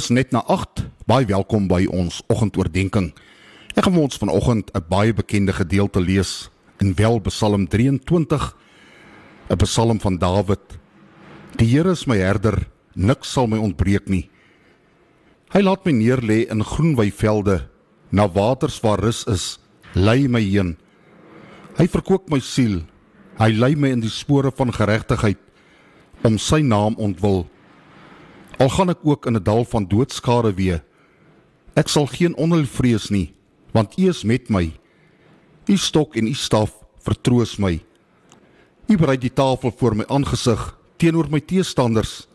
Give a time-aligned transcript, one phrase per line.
[0.00, 0.86] Dis net na 8.
[1.04, 3.12] Baie welkom by ons oggendoordenkings.
[3.76, 6.48] Ek gaan ons vanoggend 'n baie bekende gedeelte lees
[6.80, 8.56] in wel Psalm 23,
[9.50, 10.78] 'n Psalm van Dawid.
[11.56, 14.30] Die Here is my herder, niks sal my ontbreek nie.
[15.52, 17.68] Hy laat my neerlê in groen weivelde,
[18.10, 19.58] na waters waar rus is,
[19.92, 20.78] lei my heen.
[21.76, 22.86] Hy verkoop my siel.
[23.38, 25.38] Hy lei my in die spore van geregtigheid
[26.24, 27.50] om sy naam ontwil.
[28.60, 30.80] Al gaan ek ook in 'n dal van doodskare wee,
[31.74, 33.32] ek sal geen onheil vrees nie,
[33.72, 34.72] want U is met my.
[35.66, 37.80] U stok en U staf vertroos my.
[38.88, 42.28] U berei die tafel voor my aangesig teenoor my teestanders.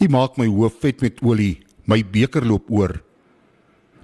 [0.00, 3.02] U maak my hoof vet met olie, my beker loop oor.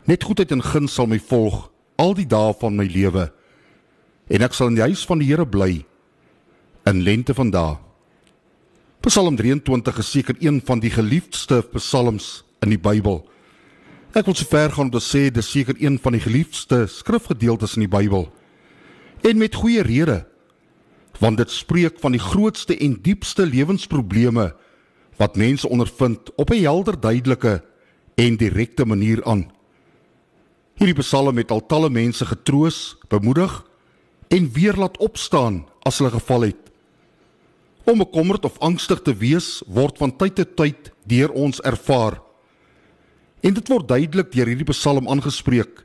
[0.04, 3.32] Net goedheid en guns sal my volg al die dae van my lewe
[4.28, 5.84] en ek sal in die huis van die Here bly
[6.86, 7.85] in lente van dae.
[9.06, 13.20] Psalm 23 is seker een van die geliefdste psalms in die Bybel.
[14.18, 17.84] Ek wil sover gaan om te sê dis seker een van die geliefdste skrifgedeeltes in
[17.84, 18.26] die Bybel.
[19.22, 20.24] En met goeie rede.
[21.22, 24.48] Want dit spreek van die grootste en diepste lewensprobleme
[25.22, 27.62] wat mense ondervind op 'n helder, duidelike
[28.16, 29.52] en direkte manier aan.
[30.74, 33.62] Hierdie psalm het al talle mense getroos, bemoedig
[34.28, 36.65] en weer laat opstaan as hulle geval het.
[37.86, 42.18] Om bekommerd of angstig te wees word van tyd tot tyd deur ons ervaar.
[43.46, 45.84] En dit word duidelik deur hierdie Psalm aangespreek.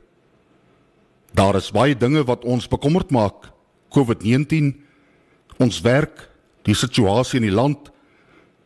[1.32, 3.52] Daar is baie dinge wat ons bekommerd maak.
[3.94, 4.72] COVID-19,
[5.62, 6.26] ons werk,
[6.66, 7.92] die situasie in die land,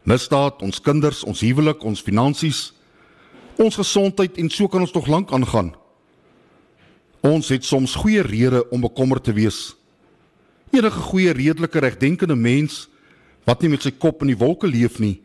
[0.08, 2.70] misdaad, ons kinders, ons huwelik, ons finansies,
[3.60, 5.74] ons gesondheid en so kan ons nog lank aangaan.
[7.26, 9.74] Ons het soms goeie redes om bekommerd te wees.
[10.72, 12.86] Enige goeie redelike regdenkende mens
[13.46, 15.20] wat nie met sy kop in die wolke leef nie,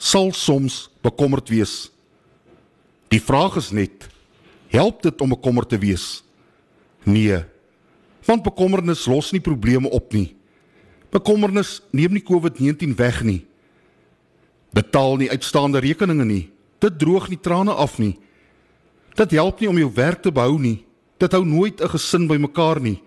[0.00, 1.90] sal soms bekommerd wees.
[3.12, 4.08] Die vraag is net,
[4.72, 6.24] help dit om bekommerd te wees?
[7.04, 7.44] Nee.
[8.24, 10.32] Want bekommernis los nie probleme op nie.
[11.12, 13.42] Bekommernis neem nie COVID-19 weg nie.
[14.74, 16.44] Betaal nie uitstaande rekeninge nie.
[16.82, 18.16] Dit droog nie trane af nie.
[19.14, 20.80] Dit help nie om jou werk te behou nie.
[21.22, 23.02] Dit hou nooit 'n gesin bymekaar nie.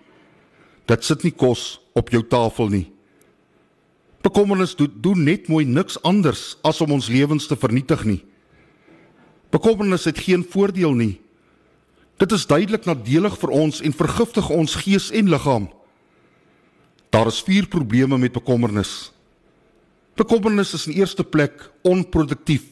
[0.85, 2.96] Dit sit nie kos op jou tafel nie.
[4.27, 8.19] Bekommernis doen, doen net mooi niks anders as om ons lewens te vernietig nie.
[9.55, 11.13] Bekommernis het geen voordeel nie.
[12.19, 15.69] Dit is duidelik nadelig vir ons en vergiftig ons gees en liggaam.
[17.13, 19.13] Daar is vier probleme met bekommernis.
[20.19, 22.65] Bekommernis is in eerste plek onproduktief.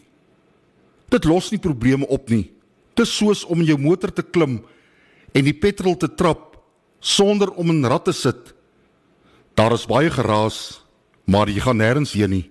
[1.14, 2.50] Dit los nie probleme op nie.
[2.98, 4.60] Dit is soos om in jou motor te klim
[5.32, 6.58] en die petrol te trap
[7.00, 8.54] sonder om 'n rad te sit.
[9.56, 10.85] Daar is baie geraas
[11.26, 12.46] maar jy gaan nêrens heen nie.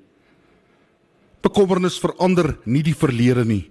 [1.45, 3.65] Bekommernis verander nie die verlede nie.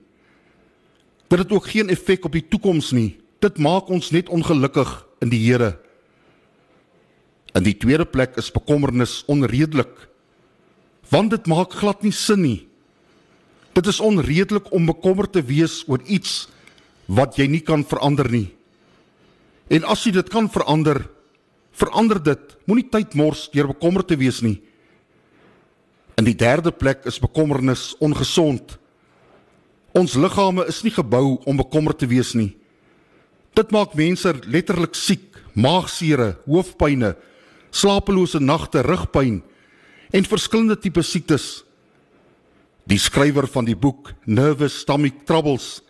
[1.32, 3.16] Dit het ook geen effek op die toekoms nie.
[3.42, 4.92] Dit maak ons net ongelukkig
[5.24, 5.74] in die Here.
[7.54, 9.92] In die tweede plek is bekommernis onredelik.
[11.10, 12.60] Want dit maak glad nie sin nie.
[13.74, 16.48] Dit is onredelik om bekommerd te wees oor iets
[17.10, 18.54] wat jy nie kan verander nie.
[19.74, 21.02] En as jy dit kan verander,
[21.74, 22.54] verander dit.
[22.70, 24.60] Moenie tyd mors deur bekommerd te wees nie.
[26.16, 28.78] In die derde plek is bekommernis ongesond.
[29.98, 32.52] Ons liggame is nie gebou om bekommerd te wees nie.
[33.54, 37.14] Dit maak mense letterlik siek, maagsere, hoofpynne,
[37.74, 39.42] slapelose nagte, rugpyn
[40.14, 41.64] en verskillende tipe siektes.
[42.90, 45.82] Die skrywer van die boek Nervous Stomach Troubles,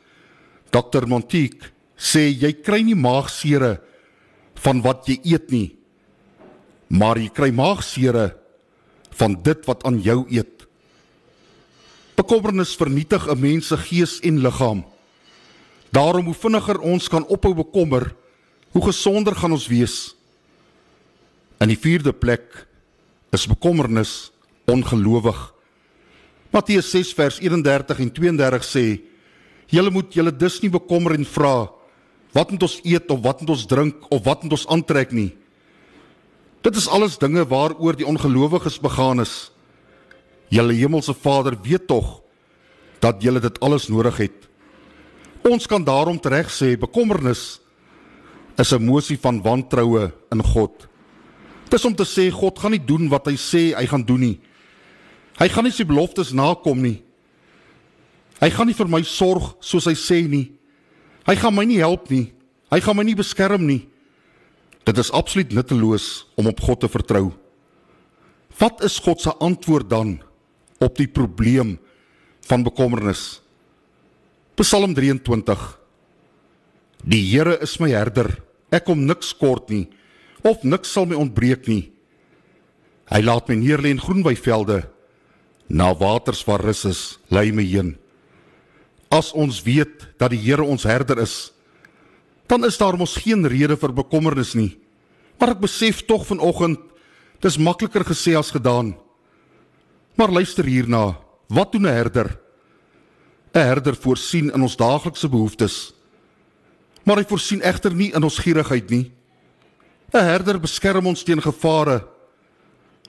[0.72, 1.07] Dr.
[1.07, 3.78] Montique, sê jy kry nie maagsere
[4.63, 5.67] van wat jy eet nie,
[6.91, 8.31] maar jy kry maagsere
[9.16, 10.68] van dit wat aan jou eet.
[12.16, 14.85] Bekommernis vernietig 'n mens se gees en liggaam.
[15.91, 18.16] Daarom hoe vinniger ons kan ophou bekommer,
[18.72, 20.16] hoe gesonder gaan ons wees.
[21.59, 22.68] In die 4de plek
[23.31, 24.31] is bekommernis
[24.66, 25.53] ongelowig.
[26.50, 29.01] Matteus 6 vers 31 en 32 sê:
[29.68, 31.69] "Julle moet julle dus nie bekommer en vra
[32.31, 35.36] wat moet ons eet of wat moet ons drink of wat moet ons aantrek nie."
[36.63, 39.51] Dit is alles dinge waaroor die ongelowiges begaan is.
[40.48, 42.21] Julle hemelse Vader weet tog
[43.04, 44.48] dat julle dit alles nodig het.
[45.44, 47.60] Ons kan daarom reg sê bekommernis
[48.56, 50.88] is 'n emosie van wantroue in God.
[51.65, 54.19] Dit is om te sê God gaan nie doen wat hy sê hy gaan doen
[54.19, 54.39] nie.
[55.39, 57.04] Hy gaan nie sy beloftes nakom nie.
[58.39, 60.51] Hy gaan nie vir my sorg soos hy sê nie.
[61.25, 62.31] Hy gaan my nie help nie.
[62.71, 63.88] Hy gaan my nie beskerm nie.
[64.83, 67.31] Dit is absoluut nutteloos om op God te vertrou.
[68.59, 70.18] Wat is God se antwoord dan
[70.83, 71.77] op die probleem
[72.47, 73.41] van bekommernis?
[74.59, 75.63] Psalm 23
[77.03, 78.30] Die Here is my herder,
[78.71, 79.88] ek kom niks kort nie,
[80.47, 81.89] of niks sal my ontbreek nie.
[83.12, 84.85] Hy laat my neerlê in groen weivelde,
[85.68, 87.01] na waters waar rus is,
[87.33, 87.95] lei my heen.
[89.12, 91.51] As ons weet dat die Here ons herder is,
[92.48, 94.78] dan is daar mos geen rede vir bekommernis nie.
[95.40, 96.80] Maar ek besef tog vanoggend,
[97.40, 98.95] dis makliker gesê as gedaan.
[100.16, 101.18] Maar luister hierna,
[101.50, 102.40] wat doen 'n herder?
[103.54, 105.94] 'n Herder voorsien in ons daaglikse behoeftes.
[107.06, 109.12] Maar hy voorsien egter nie in ons gierigheid nie.
[110.13, 112.07] 'n Herder beskerm ons teen gevare.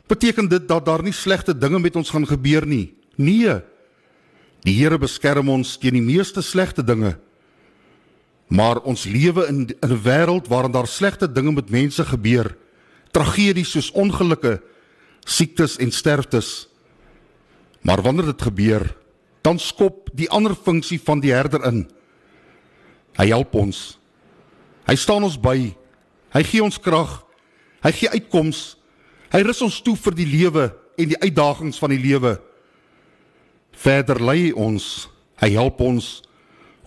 [0.06, 2.94] Beteken dit dat daar nie slegte dinge met ons gaan gebeur nie?
[3.16, 3.62] Nee.
[4.64, 7.16] Die Here beskerm ons teen die meeste slegte dinge.
[8.46, 12.56] Maar ons lewe in 'n wêreld waarin daar slegte dinge met mense gebeur.
[13.10, 14.62] Tragedies soos ongelukke,
[15.24, 16.68] siektes en sterftes.
[17.80, 18.96] Maar wanneer dit gebeur,
[19.40, 21.90] dan skop die ander funksie van die herder in.
[23.16, 23.98] Hy help ons.
[24.88, 25.74] Hy staan ons by.
[26.34, 27.22] Hy gee ons krag.
[27.84, 28.76] Hy gee uitkoms.
[29.32, 32.40] Hy rus ons toe vir die lewe en die uitdagings van die lewe.
[33.72, 35.08] Verder lei hy ons.
[35.42, 36.22] Hy help ons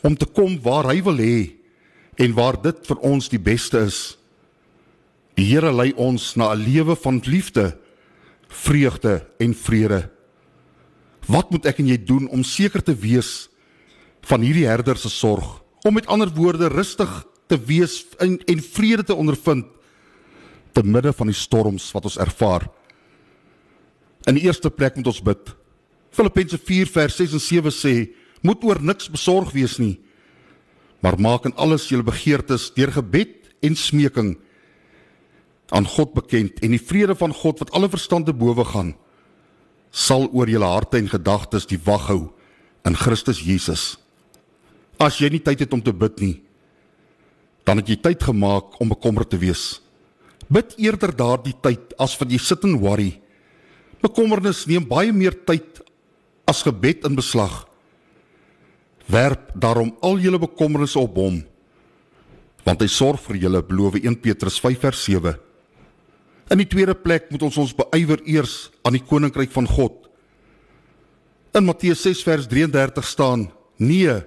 [0.01, 1.39] om te kom waar hy wil hê
[2.17, 4.17] en waar dit vir ons die beste is.
[5.37, 7.77] Die Here lei ons na 'n lewe van liefde,
[8.47, 10.09] vreugde en vrede.
[11.27, 13.49] Wat moet ek en jy doen om seker te wees
[14.21, 15.61] van hierdie herder se sorg?
[15.83, 19.65] Om met ander woorde rustig te wees en, en vrede te ondervind
[20.73, 22.67] te midde van die storms wat ons ervaar.
[24.27, 25.53] In die eerste plek moet ons bid.
[26.11, 27.93] Filippense 4 vers 6 en 7 sê:
[28.41, 29.97] Moet oor niks besorg wees nie,
[31.01, 34.35] maar maak in alles julle begeertes deur gebed en smeking
[35.73, 38.93] aan God bekend en die vrede van God wat alle verstand te bowe gaan
[39.91, 42.21] sal oor julle harte en gedagtes die wag hou
[42.87, 43.95] in Christus Jesus.
[45.01, 46.35] As jy nie tyd het om te bid nie,
[47.67, 49.81] dan het jy tyd gemaak om bekommerd te wees.
[50.47, 53.17] Bid eerder daardie tyd as wat jy sit en worry.
[54.01, 55.81] Bekommernis neem baie meer tyd
[56.47, 57.65] as gebed in beslag.
[59.07, 61.39] Werp daarom al julle bekommernisse op hom,
[62.67, 65.37] want hy sorg vir julle, beloof 1 Petrus 5 vers 7.
[66.51, 70.07] In die tweede plek moet ons ons beywer eers aan die koninkryk van God.
[71.55, 73.47] In Matteus 6 vers 33 staan:
[73.79, 74.19] Nee,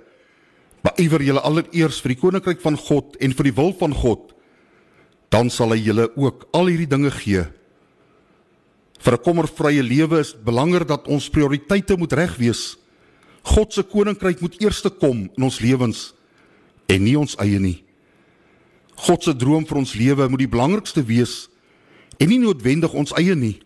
[0.84, 4.32] beywer julle allereers vir die koninkryk van God en vir die wil van God,
[5.32, 7.44] dan sal hy julle ook al hierdie dinge gee.
[9.00, 12.76] Vir 'n kommervrye lewe is belangrik dat ons prioriteite moet reg wees.
[13.46, 16.10] God se koninkryk moet eers te kom in ons lewens
[16.90, 17.80] en nie ons eie nie.
[19.00, 21.46] God se droom vir ons lewe moet die belangrikste wees
[22.20, 23.56] en nie noodwendig ons eie nie.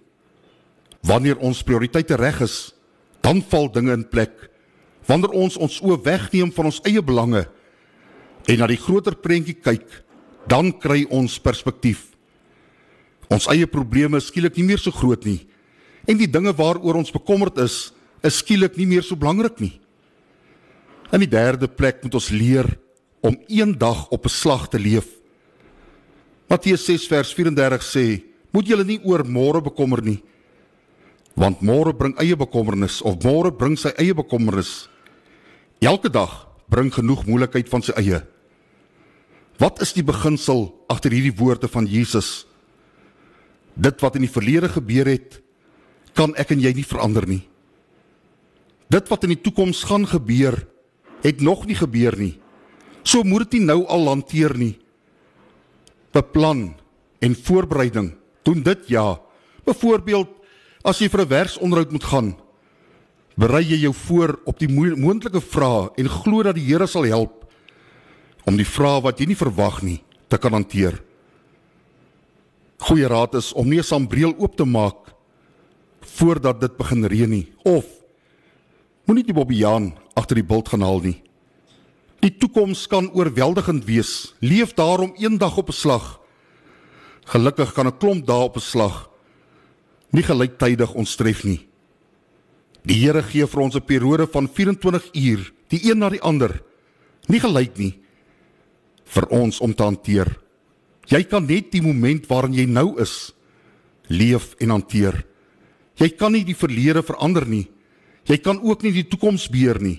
[1.05, 2.73] Wanneer ons prioriteite reg is,
[3.25, 4.33] dan val dinge in plek.
[5.09, 7.45] Wanneer ons ons oë wegneem van ons eie belange
[8.45, 9.85] en na die groter prentjie kyk,
[10.49, 12.13] dan kry ons perspektief.
[13.33, 15.41] Ons eie probleme skielik nie meer so groot nie
[16.05, 17.95] en die dinge waaroor ons bekommerd is,
[18.25, 19.75] is skielik nie meer so belangrik nie.
[21.13, 22.67] In die derde plek moet ons leer
[23.25, 25.07] om een dag op 'n slag te leef.
[26.49, 28.23] Matteus 6 vers 34 sê:
[28.53, 30.23] "Moet julle nie oor môre bekommer nie,
[31.35, 34.89] want môre bring eie bekommernis of môre bring sy eie bekommernis.
[35.81, 38.23] Elke dag bring genoeg moeilikheid van sy eie."
[39.59, 42.47] Wat is die beginsel agter hierdie woorde van Jesus?
[43.75, 45.43] Dit wat in die verlede gebeur het,
[46.13, 47.43] kan ek en jy nie verander nie.
[48.89, 50.67] Dit wat in die toekoms gaan gebeur,
[51.25, 52.35] het nog nie gebeur nie.
[53.03, 54.77] So moet dit nie nou al hanteer nie.
[56.13, 56.75] Beplan
[57.21, 58.13] en voorbereiding,
[58.45, 59.21] doen dit ja.
[59.65, 60.29] Byvoorbeeld,
[60.85, 62.37] as jy vir 'n werksonderhoud moet gaan,
[63.37, 67.45] berei jy jou voor op die moontlike vrae en glo dat die Here sal help
[68.45, 71.03] om die vrae wat jy nie verwag nie te kan hanteer.
[72.79, 75.15] Goeie raad is om nie 'n sambreel oop te maak
[76.01, 77.85] voordat dit begin reën nie of
[79.05, 81.23] Moenie die Bobbejaan agter die bult gaan haal nie.
[82.21, 84.35] Die toekoms kan oorweldigend wees.
[84.41, 86.21] Leef daarom eendag op 'n slag.
[87.25, 89.15] Gelukkig kan 'n klomp dae op 'n slag
[90.15, 91.61] nie gelyktydig ons tref nie.
[92.85, 96.63] Die Here gee vir ons 'n periode van 24 uur, die een na die ander,
[97.27, 97.95] nie gelyk nie
[99.05, 100.39] vir ons om te hanteer.
[101.07, 103.33] Jy kan net die moment waarin jy nou is
[104.09, 105.25] leef en hanteer.
[105.97, 107.69] Jy kan nie die verlede verander nie.
[108.29, 109.99] Jy kan ook nie die toekoms beheer nie.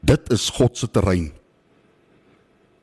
[0.00, 1.28] Dit is God se terrein.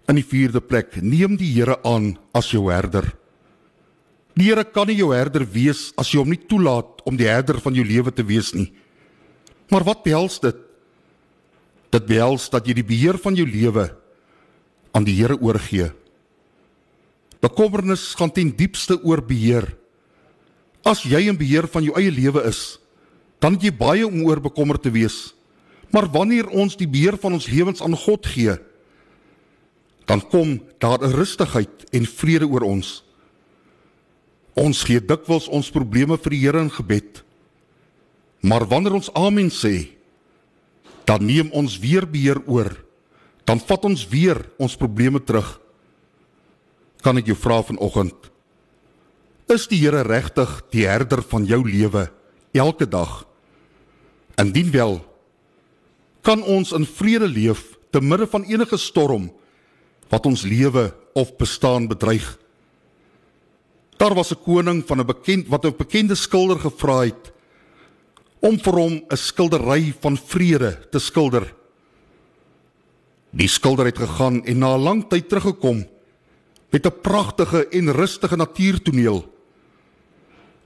[0.07, 3.09] In die vierde plek, neem die Here aan as jou herder.
[4.37, 7.59] Die Here kan nie jou herder wees as jy hom nie toelaat om die herder
[7.63, 8.69] van jou lewe te wees nie.
[9.73, 10.57] Maar wat behels dit?
[11.91, 13.89] Dit behels dat jy die beheer van jou lewe
[14.95, 15.89] aan die Here oorgee.
[17.41, 19.69] Bekommernis gaan ten diepste oor beheer.
[20.85, 22.77] As jy in beheer van jou eie lewe is,
[23.39, 25.33] dan het jy baie om oor bekommerd te wees.
[25.93, 28.57] Maar wanneer ons die beheer van ons lewens aan God gee,
[30.07, 33.03] dan kom daar 'n rustigheid en vrede oor ons.
[34.55, 37.23] Ons gee dikwels ons probleme vir die Here in gebed.
[38.41, 39.89] Maar wanneer ons amen sê,
[41.05, 42.71] dan neem ons weer beheer oor.
[43.45, 45.59] Dan vat ons weer ons probleme terug.
[47.01, 48.31] Kan ek jou vra vanoggend?
[49.47, 52.11] Is die Here regtig die herder van jou lewe
[52.51, 53.26] elke dag?
[54.37, 54.99] Indien wel,
[56.21, 59.31] kan ons in vrede leef te midde van enige storm
[60.11, 62.37] wat ons lewe of bestaan bedreig.
[63.97, 67.31] Daar was 'n koning van 'n bekend wat 'n bekende skilder gevra het
[68.39, 71.53] om vir hom 'n skildery van vrede te skilder.
[73.31, 75.87] Die skilder het gegaan en na 'n lang tyd teruggekom
[76.69, 79.33] met 'n pragtige en rustige natuurtoneel.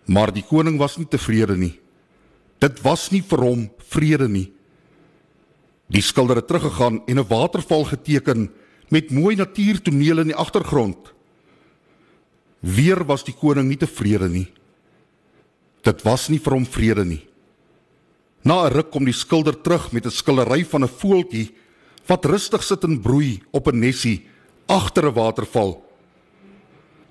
[0.05, 1.79] Maar die koning was nie tevrede nie.
[2.61, 4.51] Dit was nie vir hom vrede nie.
[5.91, 8.51] Die skilder het teruggegaan en 'n waterval geteken
[8.89, 11.13] met mooi natuurtoneel in die agtergrond.
[12.59, 14.47] Weer was die koning nie tevrede nie.
[15.81, 17.27] Dit was nie vir hom vrede nie.
[18.43, 21.53] Na 'n ruk kom die skilder terug met 'n skildery van 'n voeltjie
[22.05, 24.27] wat rustig sit en broei op 'n nesie
[24.67, 25.83] agter 'n waterval.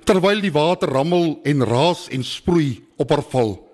[0.05, 3.70] Terwyl die water rammel en raas en sproei op haar val.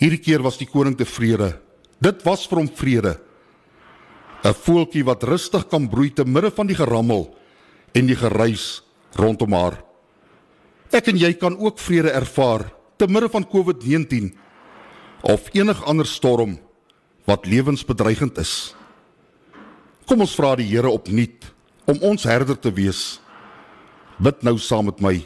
[0.00, 1.58] Hierdie keer was die koning tevrede.
[2.00, 3.18] Dit was vir hom vrede.
[4.44, 7.36] 'n Voeltjie wat rustig kan broei te midde van die gerammel
[7.92, 9.84] en die geruis rondom haar.
[10.90, 14.32] Ek en jy kan ook vrede ervaar te midde van COVID-19
[15.22, 16.58] of enig ander storm
[17.26, 18.74] wat lewensbedreigend is.
[20.06, 21.52] Kom ons vra die Here opnuut
[21.84, 23.20] om ons herder te wees.
[24.18, 25.20] Bid nou saam met my.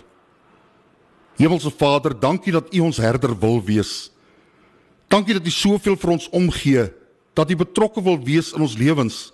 [1.38, 4.13] Hemelse Vader, dankie dat U ons herder wil wees.
[5.08, 6.86] Dankie dat U soveel vir ons omgee,
[7.34, 9.32] dat U betrokke wil wees in ons lewens.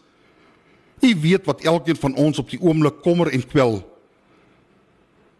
[1.00, 3.80] U weet wat elkeen van ons op die oomblik kommer en kwel.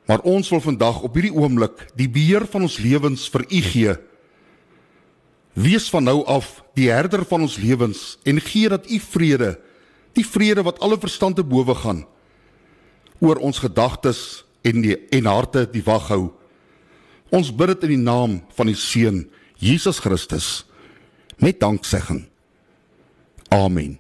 [0.08, 3.96] Maar ons wil vandag op hierdie oomblik die beheer van ons lewens vir U gee.
[5.52, 9.58] Wees van nou af die herder van ons lewens en gee dat u vrede,
[10.14, 12.04] die vrede wat alle verstand te bowe gaan,
[13.18, 16.30] oor ons gedagtes en die en harte die wag hou.
[17.34, 19.24] Ons bid dit in die naam van die seun
[19.60, 20.64] Jesus Christus
[21.36, 22.28] met danksegging.
[23.48, 23.99] Amen.